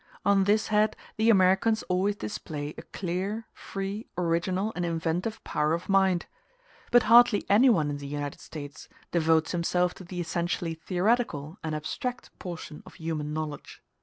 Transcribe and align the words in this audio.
On 0.25 0.45
this 0.45 0.69
head 0.69 0.95
the 1.15 1.29
Americans 1.29 1.83
always 1.83 2.15
display 2.15 2.73
a 2.75 2.81
clear, 2.81 3.45
free, 3.53 4.07
original, 4.17 4.73
and 4.75 4.83
inventive 4.83 5.43
power 5.43 5.75
of 5.75 5.87
mind. 5.87 6.25
But 6.89 7.03
hardly 7.03 7.45
anyone 7.47 7.91
in 7.91 7.97
the 7.97 8.07
United 8.07 8.39
States 8.41 8.89
devotes 9.11 9.51
himself 9.51 9.93
to 9.93 10.03
the 10.03 10.19
essentially 10.19 10.73
theoretical 10.73 11.59
and 11.63 11.75
abstract 11.75 12.31
portion 12.39 12.81
of 12.83 12.95
human 12.95 13.31
knowledge. 13.31 13.83